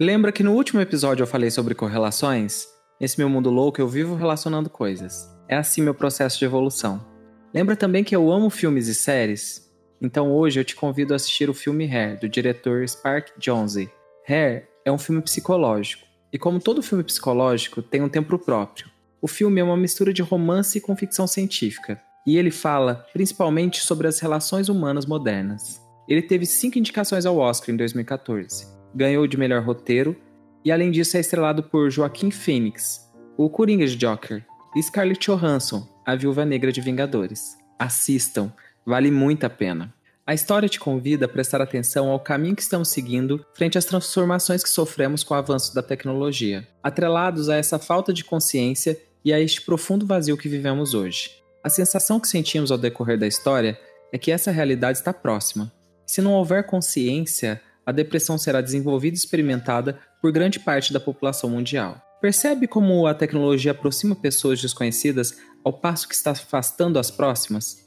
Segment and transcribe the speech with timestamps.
[0.00, 2.66] Lembra que no último episódio eu falei sobre correlações?
[3.00, 5.32] Nesse meu mundo louco eu vivo relacionando coisas.
[5.48, 7.06] É assim meu processo de evolução.
[7.54, 9.70] Lembra também que eu amo filmes e séries?
[10.02, 13.88] Então hoje eu te convido a assistir o filme Hair, do diretor Spark Jonze.
[14.28, 18.90] Hair é um filme psicológico, e como todo filme psicológico, tem um tempo próprio.
[19.22, 24.08] O filme é uma mistura de romance com ficção científica, e ele fala principalmente sobre
[24.08, 25.80] as relações humanas modernas.
[26.08, 30.16] Ele teve cinco indicações ao Oscar em 2014, ganhou de melhor roteiro,
[30.64, 34.44] e além disso é estrelado por Joaquim Phoenix, o Coringa de Joker,
[34.74, 37.56] e Scarlett Johansson, a Viúva Negra de Vingadores.
[37.78, 38.52] Assistam,
[38.84, 39.92] vale muito a pena.
[40.26, 44.62] A história te convida a prestar atenção ao caminho que estamos seguindo frente às transformações
[44.62, 49.40] que sofremos com o avanço da tecnologia, atrelados a essa falta de consciência e a
[49.40, 51.30] este profundo vazio que vivemos hoje.
[51.62, 53.78] A sensação que sentimos ao decorrer da história
[54.12, 55.70] é que essa realidade está próxima.
[56.06, 61.50] Se não houver consciência, a depressão será desenvolvida e experimentada por grande parte da população
[61.50, 62.00] mundial.
[62.20, 67.84] Percebe como a tecnologia aproxima pessoas desconhecidas ao passo que está afastando as próximas?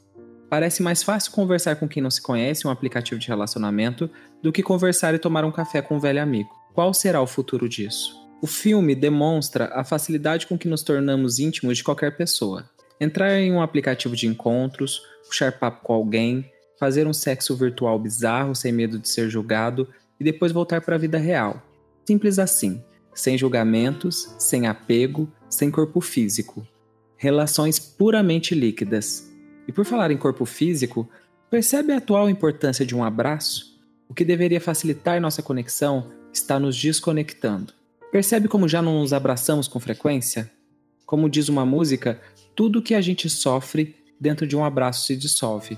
[0.48, 4.08] Parece mais fácil conversar com quem não se conhece em um aplicativo de relacionamento
[4.42, 6.48] do que conversar e tomar um café com um velho amigo.
[6.72, 8.14] Qual será o futuro disso?
[8.40, 12.70] O filme demonstra a facilidade com que nos tornamos íntimos de qualquer pessoa.
[13.00, 18.54] Entrar em um aplicativo de encontros, puxar papo com alguém, fazer um sexo virtual bizarro
[18.54, 21.62] sem medo de ser julgado e depois voltar para a vida real.
[22.06, 22.82] Simples assim
[23.18, 26.66] sem julgamentos, sem apego, sem corpo físico.
[27.16, 29.28] Relações puramente líquidas.
[29.66, 31.08] E por falar em corpo físico,
[31.50, 33.76] percebe a atual importância de um abraço?
[34.08, 37.72] O que deveria facilitar nossa conexão está nos desconectando.
[38.12, 40.50] Percebe como já não nos abraçamos com frequência?
[41.04, 42.20] Como diz uma música,
[42.54, 45.76] tudo que a gente sofre dentro de um abraço se dissolve.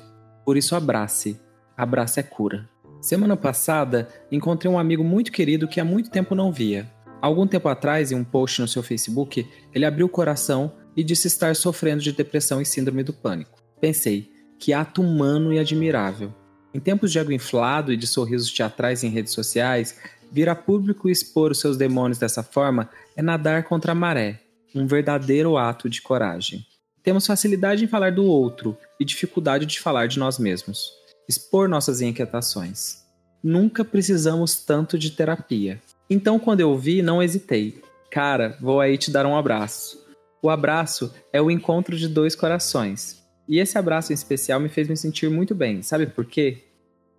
[0.50, 1.38] Por isso, abrace.
[1.76, 2.68] Abraço é cura.
[3.00, 6.90] Semana passada, encontrei um amigo muito querido que há muito tempo não via.
[7.22, 11.28] Algum tempo atrás, em um post no seu Facebook, ele abriu o coração e disse
[11.28, 13.62] estar sofrendo de depressão e síndrome do pânico.
[13.80, 16.34] Pensei, que ato humano e admirável.
[16.74, 19.96] Em tempos de ego inflado e de sorrisos teatrais em redes sociais,
[20.32, 24.40] vir a público e expor os seus demônios dessa forma é nadar contra a maré,
[24.74, 26.66] um verdadeiro ato de coragem.
[27.02, 30.92] Temos facilidade em falar do outro e dificuldade de falar de nós mesmos,
[31.28, 33.00] expor nossas inquietações.
[33.42, 35.80] Nunca precisamos tanto de terapia.
[36.08, 37.80] Então, quando eu vi, não hesitei.
[38.10, 40.04] Cara, vou aí te dar um abraço.
[40.42, 43.22] O abraço é o encontro de dois corações.
[43.48, 45.82] E esse abraço em especial me fez me sentir muito bem.
[45.82, 46.64] Sabe por quê?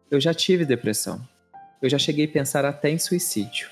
[0.09, 1.22] Eu já tive depressão.
[1.81, 3.69] Eu já cheguei a pensar até em suicídio.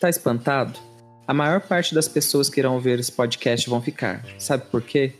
[0.00, 0.78] Tá espantado?
[1.26, 4.24] A maior parte das pessoas que irão ver esse podcast vão ficar.
[4.38, 5.14] Sabe por quê?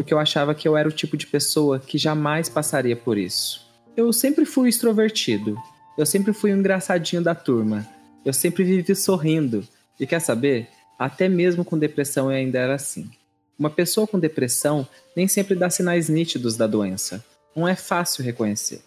[0.00, 3.68] Porque eu achava que eu era o tipo de pessoa que jamais passaria por isso.
[3.94, 5.58] Eu sempre fui extrovertido.
[5.98, 7.86] Eu sempre fui o um engraçadinho da turma
[8.24, 9.66] eu sempre vivi sorrindo.
[9.98, 10.68] E quer saber?
[10.98, 13.10] Até mesmo com depressão eu ainda era assim.
[13.58, 17.24] Uma pessoa com depressão nem sempre dá sinais nítidos da doença.
[17.54, 18.82] Não é fácil reconhecer.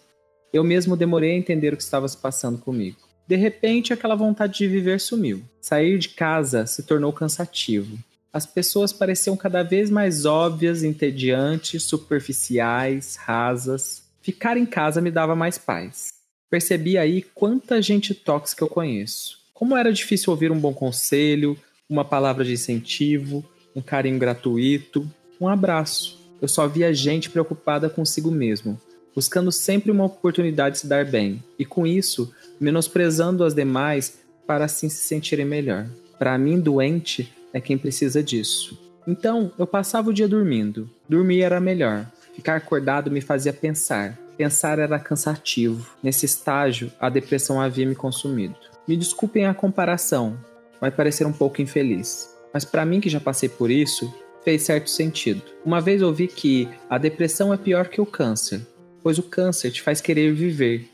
[0.52, 2.96] Eu mesmo demorei a entender o que estava se passando comigo.
[3.26, 5.42] De repente, aquela vontade de viver sumiu.
[5.60, 7.98] Sair de casa se tornou cansativo.
[8.34, 14.02] As pessoas pareciam cada vez mais óbvias, entediantes, superficiais, rasas.
[14.20, 16.14] Ficar em casa me dava mais paz.
[16.50, 19.38] Percebi aí quanta gente tóxica eu conheço.
[19.54, 21.56] Como era difícil ouvir um bom conselho,
[21.88, 25.08] uma palavra de incentivo, um carinho gratuito,
[25.40, 26.18] um abraço.
[26.42, 28.80] Eu só via gente preocupada consigo mesmo,
[29.14, 34.64] buscando sempre uma oportunidade de se dar bem, e com isso, menosprezando as demais para
[34.64, 35.86] assim se sentirem melhor.
[36.18, 38.78] Para mim, doente é quem precisa disso.
[39.06, 40.90] Então, eu passava o dia dormindo.
[41.08, 42.06] Dormir era melhor.
[42.34, 44.18] Ficar acordado me fazia pensar.
[44.36, 45.88] Pensar era cansativo.
[46.02, 48.56] Nesse estágio, a depressão havia me consumido.
[48.86, 50.36] Me desculpem a comparação,
[50.78, 54.12] vai parecer um pouco infeliz, mas para mim que já passei por isso,
[54.44, 55.40] fez certo sentido.
[55.64, 58.60] Uma vez ouvi que a depressão é pior que o câncer,
[59.02, 60.86] pois o câncer te faz querer viver,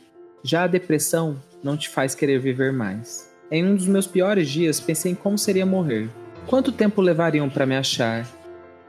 [0.44, 3.28] já a depressão não te faz querer viver mais.
[3.50, 6.09] Em um dos meus piores dias, pensei em como seria morrer.
[6.50, 8.26] Quanto tempo levariam para me achar?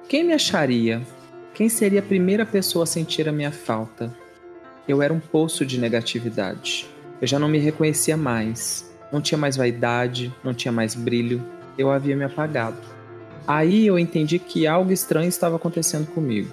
[0.09, 0.99] Quem me acharia?
[1.53, 4.11] Quem seria a primeira pessoa a sentir a minha falta?
[4.87, 6.87] Eu era um poço de negatividade.
[7.21, 8.91] Eu já não me reconhecia mais.
[9.13, 11.39] Não tinha mais vaidade, não tinha mais brilho.
[11.77, 12.81] Eu havia me apagado.
[13.45, 16.51] Aí eu entendi que algo estranho estava acontecendo comigo.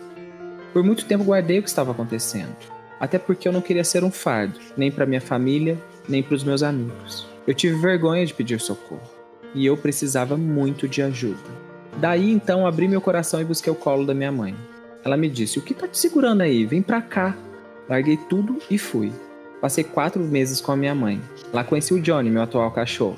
[0.74, 2.54] Por muito tempo guardei o que estava acontecendo,
[3.00, 6.44] até porque eu não queria ser um fardo, nem para minha família, nem para os
[6.44, 7.26] meus amigos.
[7.46, 9.17] Eu tive vergonha de pedir socorro,
[9.54, 11.38] e eu precisava muito de ajuda.
[11.96, 14.54] Daí então abri meu coração e busquei o colo da minha mãe.
[15.04, 16.64] Ela me disse: "O que tá te segurando aí?
[16.64, 17.36] Vem pra cá".
[17.88, 19.12] Larguei tudo e fui.
[19.60, 21.20] Passei quatro meses com a minha mãe.
[21.52, 23.16] Lá conheci o Johnny, meu atual cachorro.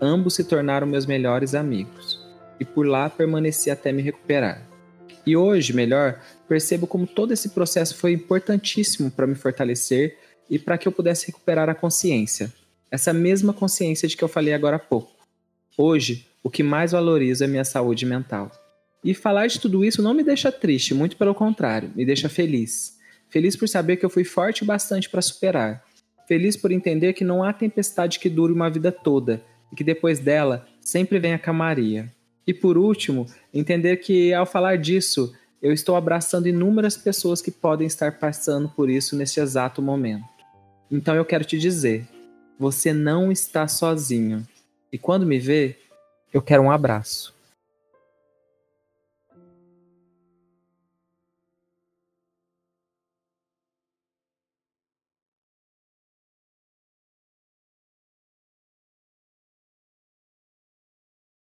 [0.00, 2.20] ambos se tornaram meus melhores amigos,
[2.60, 4.62] e por lá permaneci até me recuperar.
[5.26, 10.78] E hoje, melhor, percebo como todo esse processo foi importantíssimo para me fortalecer e para
[10.78, 12.52] que eu pudesse recuperar a consciência.
[12.90, 15.15] Essa mesma consciência de que eu falei agora há pouco.
[15.78, 18.50] Hoje, o que mais valorizo é minha saúde mental.
[19.04, 22.96] E falar de tudo isso não me deixa triste, muito pelo contrário, me deixa feliz.
[23.28, 25.84] Feliz por saber que eu fui forte o bastante para superar.
[26.26, 30.18] Feliz por entender que não há tempestade que dure uma vida toda e que depois
[30.18, 32.10] dela sempre vem a camaria.
[32.46, 37.86] E por último, entender que ao falar disso, eu estou abraçando inúmeras pessoas que podem
[37.86, 40.24] estar passando por isso nesse exato momento.
[40.90, 42.08] Então eu quero te dizer:
[42.58, 44.46] você não está sozinho.
[44.92, 45.76] E quando me vê,
[46.32, 47.35] eu quero um abraço.